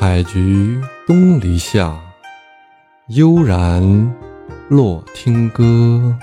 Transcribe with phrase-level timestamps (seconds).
[0.00, 2.00] 采菊东篱下，
[3.08, 3.82] 悠然
[4.68, 6.16] 落听歌。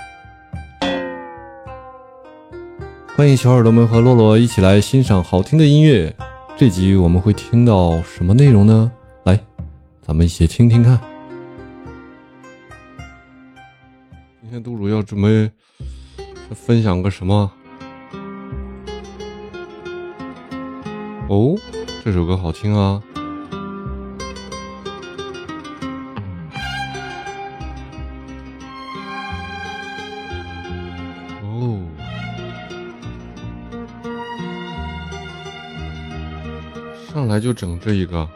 [3.14, 6.16] 欢迎小耳朵们和洛洛一起来欣赏好听的音乐。
[6.56, 8.90] 这集我们会听到什么内容呢？
[9.24, 9.38] 来，
[10.00, 10.98] 咱们一起听听看。
[14.40, 15.50] 今天杜主要准备
[16.54, 17.52] 分享个什么？
[21.28, 21.54] 哦，
[22.02, 23.02] 这首歌好听啊！
[37.16, 38.28] 上来就整这一个。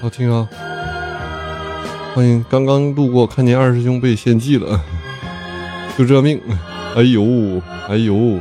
[0.00, 0.48] 好听啊！
[2.14, 4.80] 欢迎刚刚路过，看见二师兄被献祭了，
[5.98, 6.40] 就这命！
[6.96, 8.40] 哎呦，哎呦，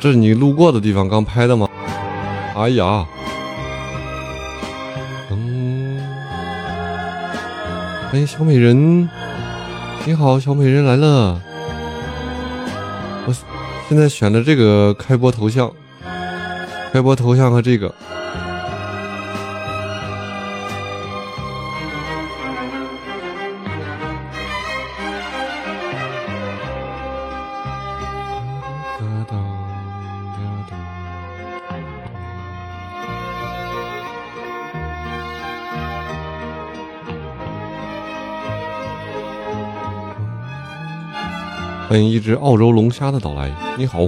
[0.00, 1.68] 这是你路过的地方刚拍的吗？
[2.56, 3.06] 哎呀，
[5.30, 6.00] 嗯，
[8.10, 9.08] 欢迎小美人，
[10.04, 11.40] 你好，小美人来了。
[13.26, 13.34] 我
[13.88, 15.70] 现在选的这个开播头像，
[16.92, 17.94] 开播头像和这个。
[41.88, 44.00] 欢迎一只澳洲龙虾的到来，你好。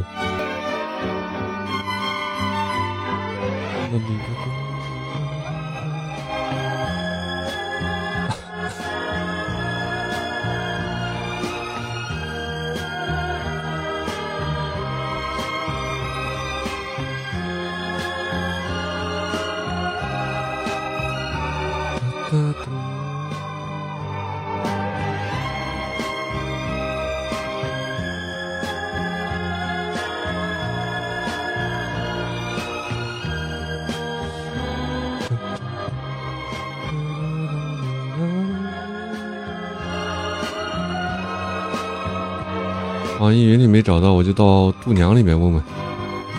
[43.20, 45.62] 网易云里没找到，我就到度娘里面问问，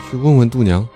[0.09, 0.87] 去问问度娘。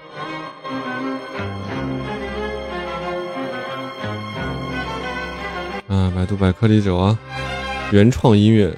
[5.90, 7.20] 啊，百度百科里找啊，
[7.92, 8.74] 原创音乐，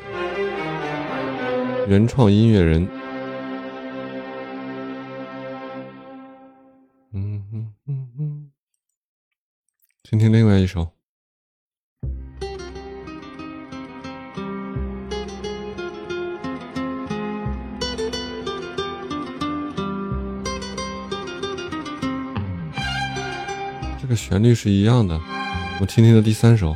[1.88, 2.88] 原创音乐人。
[7.14, 8.52] 嗯嗯嗯嗯，
[10.02, 10.95] 听听另外一首。
[24.16, 25.20] 旋律是一样的，
[25.82, 26.76] 我听听的第三首。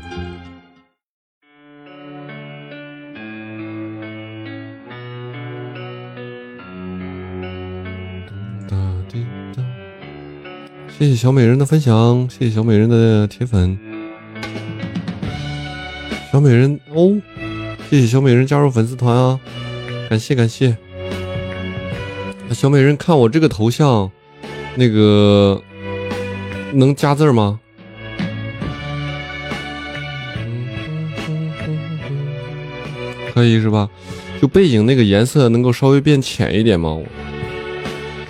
[10.98, 13.80] 谢谢小美人的分享，谢谢小美人的铁粉。
[16.30, 17.18] 小美人哦，
[17.90, 19.40] 谢谢小美人加入粉丝团啊，
[20.10, 20.76] 感谢感谢。
[22.52, 24.12] 小美人看我这个头像，
[24.76, 25.64] 那个。
[26.74, 27.60] 能加字吗？
[33.34, 33.90] 可以是吧？
[34.42, 37.00] 就背景那个颜色能够稍微变浅一点吗？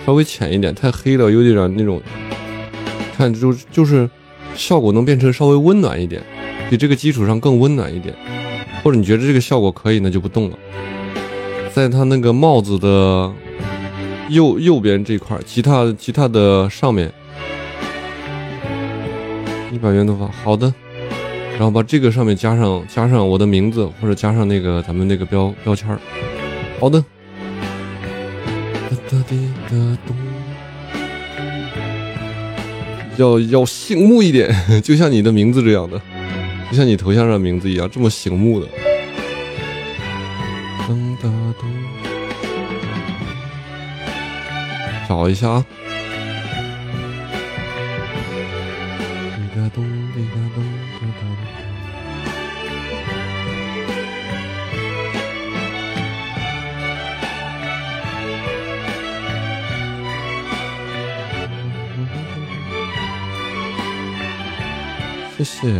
[0.06, 2.00] 稍微浅一点，太黑了，有点那种。
[3.16, 4.08] 看，就就是
[4.54, 6.22] 效果能变成稍微温暖一点，
[6.68, 8.14] 比这个基础上更温暖一点。
[8.82, 10.58] 或者你觉得这个效果可以，那就不动了。
[11.72, 13.32] 在它那个帽子的
[14.28, 17.12] 右右边这块，吉他吉他的上面。
[19.72, 20.72] 一百元头发，好的，
[21.52, 25.98] 然后把这个上面加上加上我的名字，或者加上那个咱们那个标标签儿，
[26.80, 27.04] 好的。
[33.16, 34.52] 要要醒目一点，
[34.82, 36.00] 就像你的名字这样的，
[36.70, 38.66] 就像你头像上名字一样，这么醒目的。
[45.08, 45.66] 找一下啊。
[65.42, 65.72] 谢谢。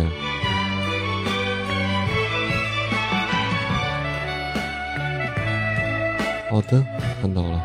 [6.49, 6.83] 好的，
[7.21, 7.61] 看到了。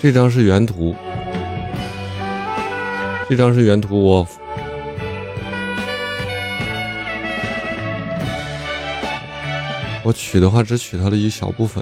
[0.00, 0.96] 这张是原图，
[3.28, 4.26] 这张是原图，我。
[10.10, 11.80] 我取的话，只取它的一小部分，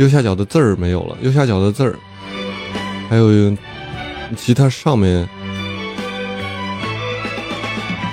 [0.00, 1.96] 右下角的字儿没有了，右下角的字儿，
[3.08, 3.56] 还有
[4.34, 5.28] 吉他上面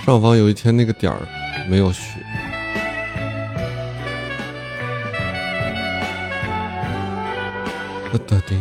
[0.05, 1.27] 上方有一天那个点儿
[1.67, 2.01] 没有取。
[8.13, 8.55] 哒哒滴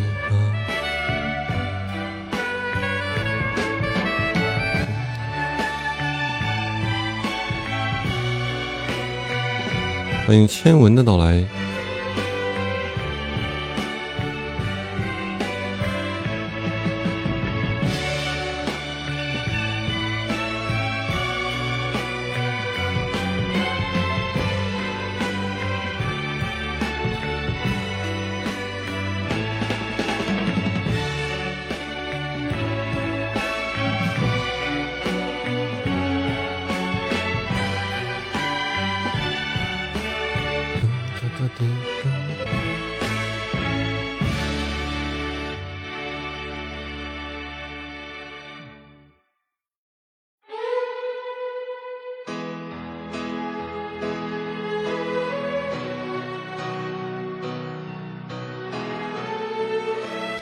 [10.27, 11.66] 欢迎千文的到来。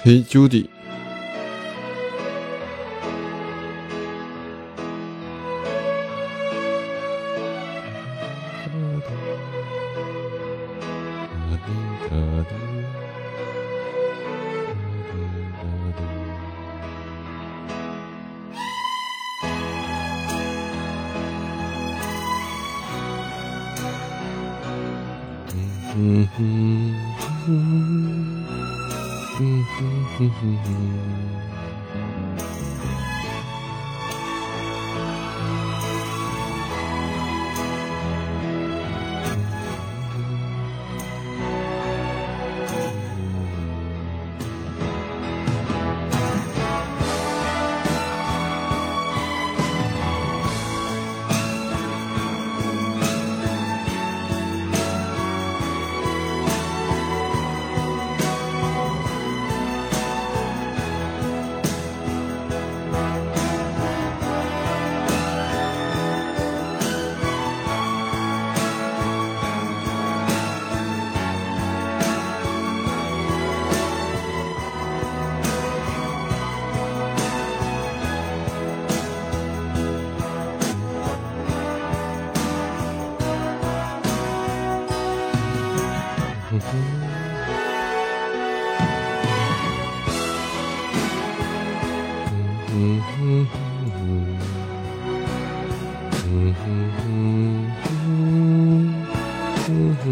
[0.05, 0.69] 嘿，Judy。
[25.97, 26.95] 嗯哼
[27.47, 28.04] 哼，
[29.81, 31.54] 嗯哼哼哼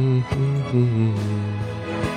[0.03, 2.12] 嗯嗯嗯嗯。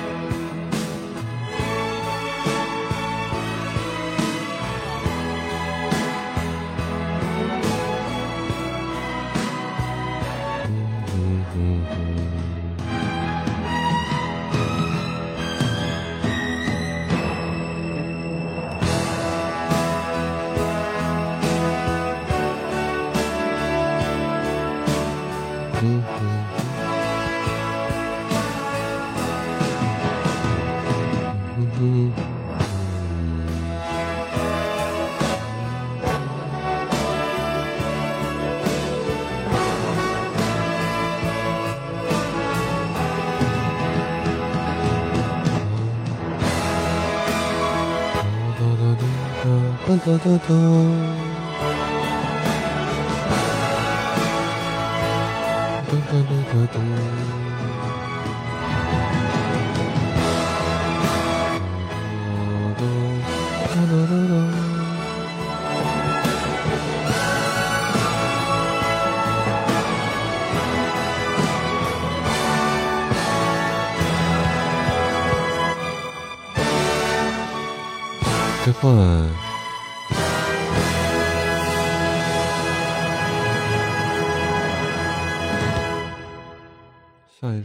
[78.66, 78.74] Cái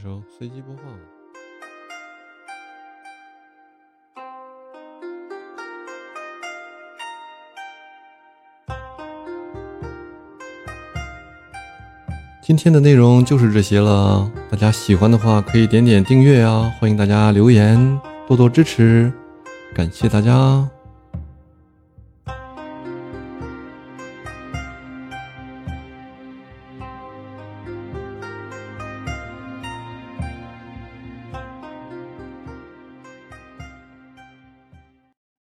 [0.01, 0.85] 首随机播放。
[12.41, 16.73] 今天的内容就是这些了，大家喜欢的话可以点点订阅啊！
[16.79, 19.13] 欢迎大家留言，多多支持，
[19.75, 20.67] 感谢大家。